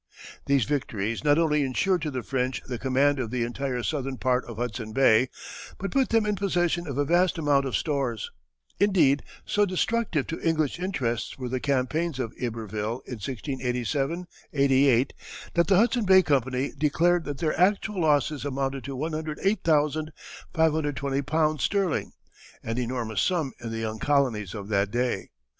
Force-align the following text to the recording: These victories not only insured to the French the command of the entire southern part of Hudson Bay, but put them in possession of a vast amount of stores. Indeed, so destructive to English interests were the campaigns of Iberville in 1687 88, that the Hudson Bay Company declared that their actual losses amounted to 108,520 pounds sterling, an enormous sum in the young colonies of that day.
These 0.47 0.65
victories 0.65 1.23
not 1.23 1.37
only 1.37 1.61
insured 1.61 2.01
to 2.01 2.09
the 2.09 2.23
French 2.23 2.59
the 2.63 2.79
command 2.79 3.19
of 3.19 3.29
the 3.29 3.43
entire 3.43 3.83
southern 3.83 4.17
part 4.17 4.43
of 4.45 4.57
Hudson 4.57 4.93
Bay, 4.93 5.29
but 5.77 5.91
put 5.91 6.09
them 6.09 6.25
in 6.25 6.35
possession 6.35 6.87
of 6.87 6.97
a 6.97 7.05
vast 7.05 7.37
amount 7.37 7.65
of 7.67 7.75
stores. 7.77 8.31
Indeed, 8.79 9.21
so 9.45 9.63
destructive 9.63 10.25
to 10.25 10.41
English 10.41 10.79
interests 10.79 11.37
were 11.37 11.49
the 11.49 11.59
campaigns 11.59 12.17
of 12.17 12.33
Iberville 12.41 13.03
in 13.05 13.19
1687 13.21 14.25
88, 14.51 15.13
that 15.53 15.67
the 15.67 15.75
Hudson 15.77 16.05
Bay 16.05 16.23
Company 16.23 16.73
declared 16.75 17.23
that 17.25 17.37
their 17.37 17.55
actual 17.59 18.01
losses 18.01 18.43
amounted 18.43 18.83
to 18.85 18.95
108,520 18.95 21.21
pounds 21.21 21.61
sterling, 21.63 22.13
an 22.63 22.79
enormous 22.79 23.21
sum 23.21 23.53
in 23.59 23.69
the 23.69 23.77
young 23.81 23.99
colonies 23.99 24.55
of 24.55 24.67
that 24.69 24.89
day. 24.89 25.29